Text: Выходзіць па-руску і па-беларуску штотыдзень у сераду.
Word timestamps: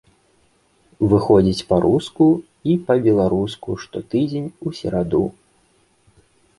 Выходзіць 1.11 1.67
па-руску 1.73 2.27
і 2.71 2.79
па-беларуску 2.89 3.69
штотыдзень 3.85 4.53
у 4.65 4.79
сераду. 4.83 5.25